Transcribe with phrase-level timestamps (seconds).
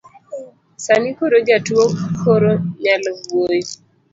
[0.85, 1.85] Sani koro jatuo
[2.21, 2.51] koro
[2.83, 3.71] nyalo wuoyo